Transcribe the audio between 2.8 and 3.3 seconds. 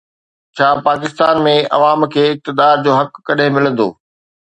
جو حق